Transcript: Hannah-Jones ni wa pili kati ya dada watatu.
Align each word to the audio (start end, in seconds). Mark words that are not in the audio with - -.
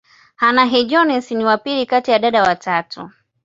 Hannah-Jones 0.35 1.31
ni 1.31 1.45
wa 1.45 1.57
pili 1.57 1.85
kati 1.85 2.11
ya 2.11 2.19
dada 2.19 2.43
watatu. 2.43 3.09